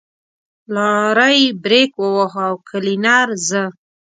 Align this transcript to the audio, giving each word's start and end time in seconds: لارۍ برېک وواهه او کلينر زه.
لارۍ 0.73 1.39
برېک 1.63 1.91
وواهه 2.01 2.43
او 2.49 2.55
کلينر 2.69 3.27
زه. 3.47 3.63